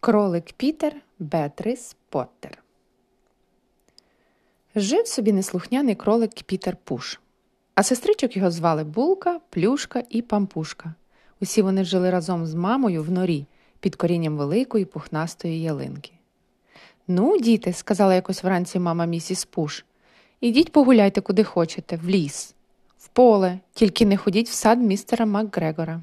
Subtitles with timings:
[0.00, 2.62] Кролик Пітер Бетрис Поттер.
[4.74, 7.20] Жив собі неслухняний кролик Пітер Пуш,
[7.74, 10.94] а сестричок його звали Булка, Плюшка і Пампушка.
[11.40, 13.46] Усі вони жили разом з мамою в норі
[13.80, 16.12] під корінням великої пухнастої ялинки.
[17.08, 19.84] Ну, діти, сказала якось вранці мама місіс Пуш,
[20.40, 22.54] ідіть погуляйте куди хочете, в ліс,
[22.98, 26.02] в поле, тільки не ходіть в сад містера Макгрегора.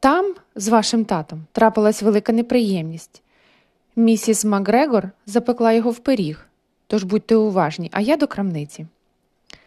[0.00, 3.22] Там, з вашим татом, трапилась велика неприємність.
[3.96, 6.46] Місіс Макгрегор запекла його в пиріг,
[6.86, 8.86] тож будьте уважні, а я до крамниці.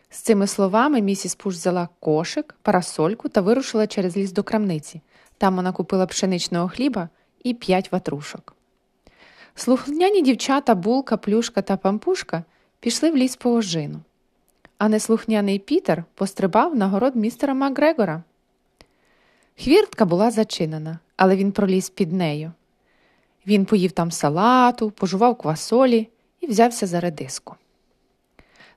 [0.09, 5.02] З цими словами місіс Пуш взяла кошик, парасольку та вирушила через ліс до крамниці.
[5.38, 7.09] Там вона купила пшеничного хліба
[7.44, 8.55] і п'ять ватрушок.
[9.55, 12.44] Слухняні дівчата, булка, плюшка та пампушка
[12.80, 14.00] пішли в ліс по ожину,
[14.77, 18.23] а неслухняний Пітер пострибав на город містера Макгрегора.
[19.63, 22.52] Хвіртка була зачинена, але він проліз під нею.
[23.47, 26.08] Він поїв там салату, пожував квасолі
[26.39, 27.55] і взявся за редиску.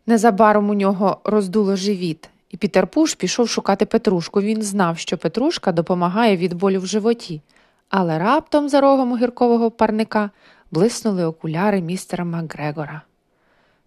[0.07, 4.41] Незабаром у нього роздуло живіт, і Пітер Пуш пішов шукати Петрушку.
[4.41, 7.41] Він знав, що Петрушка допомагає від болю в животі,
[7.89, 10.31] але раптом за рогом гіркового парника
[10.71, 13.03] блиснули окуляри містера Макгрегора.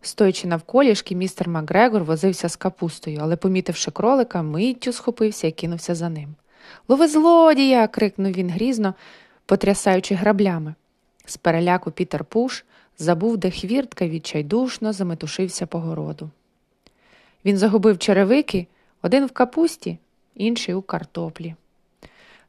[0.02, 6.09] Стоячи навколішки, містер Макгрегор возився з капустою, але, помітивши кролика, миттю схопився і кинувся за
[6.09, 6.35] ним.
[6.87, 7.87] Лови злодія.
[7.87, 8.93] крикнув він грізно,
[9.45, 10.75] потрясаючи граблями.
[11.25, 12.65] З переляку Пітер Пуш
[12.97, 16.29] забув, де хвіртка відчайдушно заметушився по городу.
[17.45, 18.67] Він загубив черевики,
[19.01, 19.97] один в капусті,
[20.35, 21.55] інший у картоплі.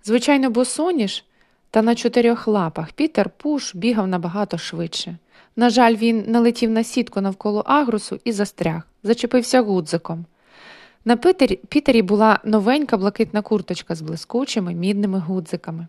[0.05, 1.24] Звичайно, босоніж,
[1.70, 5.16] та на чотирьох лапах Пітер Пуш бігав набагато швидше.
[5.56, 10.24] На жаль, він налетів на сітку навколо агрусу і застряг, зачепився гудзиком.
[11.09, 15.87] На Пітері, Пітері була новенька блакитна курточка з блискучими мідними гудзиками.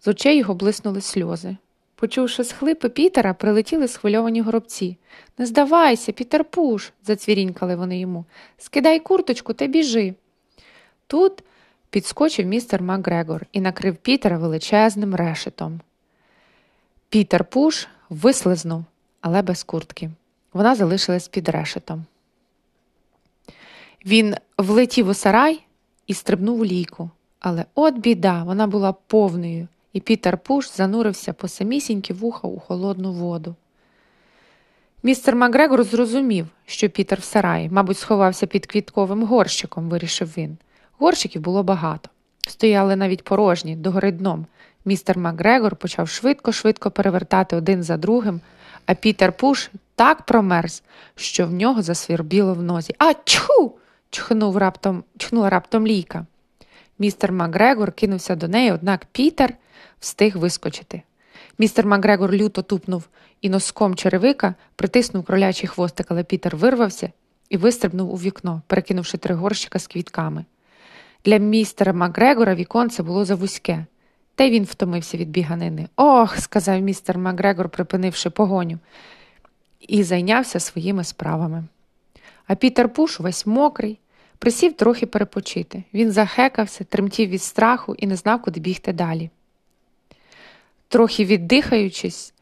[0.00, 1.56] З очей його блиснули сльози.
[1.94, 4.96] Почувши схлипи Пітера, прилетіли схвильовані горобці.
[5.38, 8.24] Не здавайся, Пітер Пуш, зацвірінькали вони йому.
[8.58, 10.14] Скидай курточку та біжи.
[11.06, 11.42] Тут
[11.90, 15.80] підскочив містер Макгрегор і накрив Пітера величезним решетом.
[17.08, 18.84] Пітер Пуш вислизнув,
[19.20, 20.10] але без куртки.
[20.52, 22.04] Вона залишилась під решетом.
[24.06, 25.60] Він влетів у сарай
[26.06, 27.10] і стрибнув у лійку.
[27.40, 33.12] Але от біда, вона була повною, і Пітер Пуш занурився по самісінькі вуха у холодну
[33.12, 33.54] воду.
[35.02, 40.56] Містер Макгрегор зрозумів, що Пітер в сараї, мабуть, сховався під квітковим горщиком, вирішив він.
[40.98, 42.10] Горщиків було багато.
[42.48, 44.46] Стояли навіть порожні, догори дном.
[44.84, 48.40] Містер Макгрегор почав швидко-швидко перевертати один за другим,
[48.86, 50.82] а Пітер Пуш так промерз,
[51.16, 52.94] що в нього засвірбіло в нозі.
[52.98, 53.79] А чху!
[54.10, 56.26] Чхнув раптом, чхнула раптом лійка.
[56.98, 59.54] Містер Макгрегор кинувся до неї, однак Пітер
[60.00, 61.02] встиг вискочити.
[61.58, 63.08] Містер Макгрегор люто тупнув
[63.40, 67.12] і носком черевика притиснув кролячий хвостик, але Пітер вирвався
[67.48, 70.44] і вистрибнув у вікно, перекинувши три горщика з квітками.
[71.24, 73.86] Для містера Макгрегора віконце було завузьке,
[74.34, 75.88] та й він втомився від біганини.
[75.96, 78.78] Ох, сказав містер Макгрегор, припинивши погоню,
[79.80, 81.64] і зайнявся своїми справами.
[82.50, 83.98] А Пітер Пуш, весь мокрий,
[84.38, 85.82] присів трохи перепочити.
[85.94, 89.30] Він захекався, тремтів від страху і не знав, куди бігти далі.
[90.88, 92.34] Трохи віддихаючись,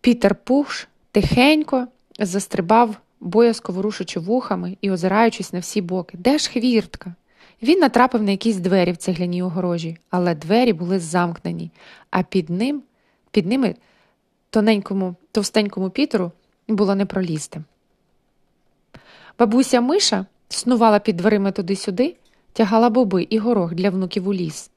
[0.00, 1.86] Пітер Пуш тихенько
[2.18, 6.18] застрибав, боязко ворушучи вухами і озираючись на всі боки.
[6.18, 7.14] Де ж хвіртка?
[7.62, 11.70] Він натрапив на якісь двері в цегляній огорожі, але двері були замкнені,
[12.10, 12.82] а під ним,
[13.30, 13.74] під ними
[14.50, 16.32] тоненькому, товстенькому Пітеру
[16.68, 17.62] було не пролізти.
[19.38, 22.16] Бабуся Миша снувала під дверима туди-сюди,
[22.52, 24.70] тягала боби і горох для внуків у ліс.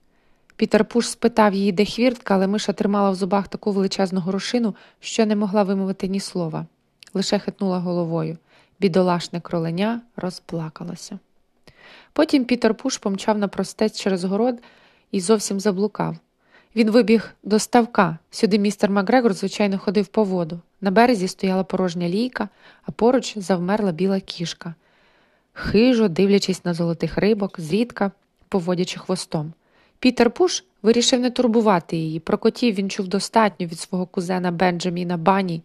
[0.55, 5.25] Пітер Пуш спитав її, де хвіртка, але Миша тримала в зубах таку величезну горошину, що
[5.25, 6.65] не могла вимовити ні слова.
[7.13, 8.37] Лише хитнула головою.
[8.79, 11.19] Бідолашне кроленя розплакалося.
[12.13, 14.61] Потім Пітер Пуш помчав на простець через город
[15.11, 16.17] і зовсім заблукав.
[16.75, 18.17] Він вибіг до ставка.
[18.31, 20.59] Сюди містер Макгрегор, звичайно, ходив по воду.
[20.81, 22.49] На березі стояла порожня лійка,
[22.83, 24.75] а поруч завмерла біла кішка,
[25.53, 28.11] хижо дивлячись на золотих рибок, зрідка
[28.49, 29.53] поводячи хвостом.
[29.99, 32.19] Пітер Пуш вирішив не турбувати її.
[32.19, 35.61] Про котів він чув достатньо від свого кузена Бенджаміна Бані.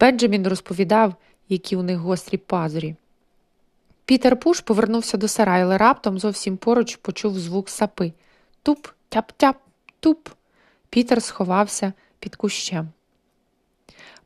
[0.00, 1.14] Бенджамін розповідав,
[1.48, 2.94] які у них гострі пазурі.
[4.04, 8.12] Пітер Пуш повернувся до сараю, але раптом зовсім поруч почув звук сапи.
[8.62, 9.54] Туп, тяп-тяп,
[10.02, 10.28] туп.
[10.90, 12.88] Пітер сховався під кущем.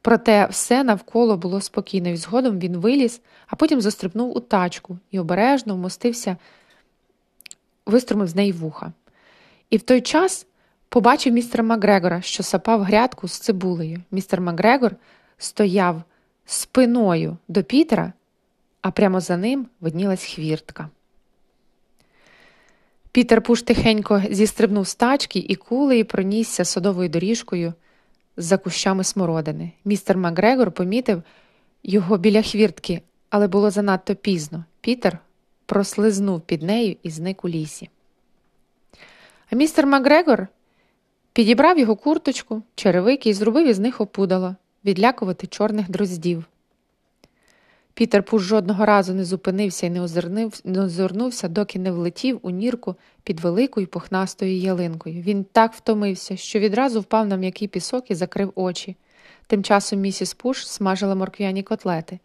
[0.00, 5.18] Проте все навколо було спокійно, і згодом він виліз, а потім застрибнув у тачку і
[5.18, 6.36] обережно вмостився,
[7.86, 8.92] виструмив з неї вуха.
[9.70, 10.46] І в той час
[10.88, 14.02] Побачив містера Макгрегора, що сапав грядку з цибулею.
[14.10, 14.96] Містер Макгрегор
[15.38, 16.02] стояв
[16.46, 18.12] спиною до Пітера,
[18.82, 20.90] а прямо за ним виднілась хвіртка.
[23.16, 27.74] Пітер Пуш тихенько зістрибнув з тачки і кулею пронісся садовою доріжкою
[28.36, 29.72] за кущами смородини.
[29.84, 31.22] Містер Макгрегор помітив
[31.82, 34.64] його біля хвіртки, але було занадто пізно.
[34.80, 35.18] Пітер
[35.66, 37.90] прослизнув під нею і зник у лісі.
[39.50, 40.46] А містер Макгрегор
[41.32, 46.44] підібрав його курточку, черевики і зробив із них опудало відлякувати чорних дроздів.
[47.98, 49.90] Пітер Пуш жодного разу не зупинився і
[50.64, 55.22] не, озирнувся, доки не влетів у нірку під великою пухнастою ялинкою.
[55.22, 58.96] Він так втомився, що відразу впав на м'який пісок і закрив очі.
[59.46, 62.18] Тим часом місіс Пуш смажила морквяні котлети.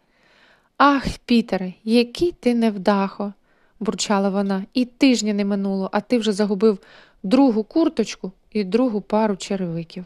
[0.76, 3.32] Ах, Пітере, який ти невдахо,
[3.80, 6.78] бурчала вона, і тижня не минуло, а ти вже загубив
[7.22, 10.04] другу курточку і другу пару черевиків.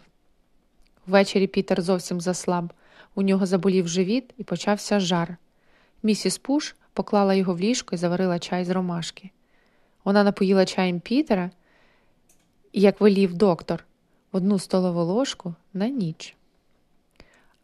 [1.06, 2.72] Ввечері Пітер зовсім заслаб.
[3.14, 5.36] У нього заболів живіт і почався жар.
[6.06, 9.30] Місіс Пуш поклала його в ліжко і заварила чай з ромашки.
[10.04, 11.50] Вона напоїла чаєм Пітера,
[12.72, 13.84] як велів доктор,
[14.32, 16.36] одну столову ложку на ніч.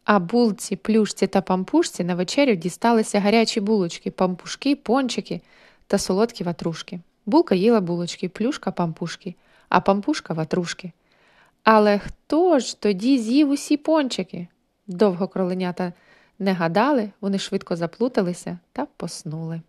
[0.03, 5.41] А булці, плюшці та пампушці на вечерю дісталися гарячі булочки, пампушки, пончики
[5.87, 6.99] та солодкі ватрушки.
[7.25, 9.35] Булка їла булочки, плюшка пампушки,
[9.69, 10.91] а пампушка ватрушки.
[11.63, 14.47] Але хто ж тоді з'їв усі пончики?
[14.87, 15.93] Довго кроленята
[16.39, 19.61] не гадали, вони швидко заплуталися та поснули.